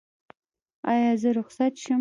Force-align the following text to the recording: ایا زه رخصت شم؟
ایا 0.91 1.11
زه 1.21 1.29
رخصت 1.37 1.73
شم؟ 1.81 1.89